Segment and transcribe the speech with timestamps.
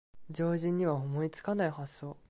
[0.31, 2.17] 常人には思いつかない発想